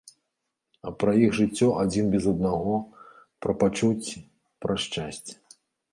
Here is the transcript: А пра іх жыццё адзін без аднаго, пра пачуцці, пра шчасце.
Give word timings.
А 0.87 0.93
пра 1.01 1.11
іх 1.25 1.35
жыццё 1.39 1.67
адзін 1.83 2.09
без 2.15 2.25
аднаго, 2.33 2.75
пра 3.47 3.53
пачуцці, 3.65 4.17
пра 4.65 4.73
шчасце. 4.87 5.33